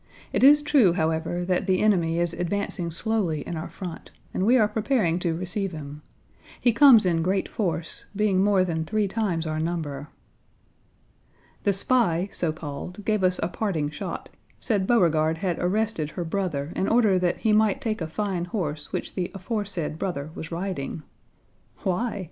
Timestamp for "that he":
17.19-17.53